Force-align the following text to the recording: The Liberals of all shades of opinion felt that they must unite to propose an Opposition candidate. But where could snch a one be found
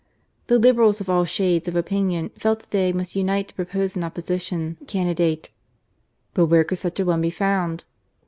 The 0.47 0.57
Liberals 0.57 0.99
of 0.99 1.11
all 1.11 1.25
shades 1.25 1.67
of 1.67 1.75
opinion 1.75 2.29
felt 2.29 2.61
that 2.61 2.71
they 2.71 2.91
must 2.91 3.15
unite 3.15 3.49
to 3.49 3.53
propose 3.53 3.95
an 3.95 4.03
Opposition 4.03 4.77
candidate. 4.87 5.51
But 6.33 6.47
where 6.47 6.63
could 6.63 6.79
snch 6.79 6.99
a 7.01 7.05
one 7.05 7.21
be 7.21 7.29
found 7.29 7.83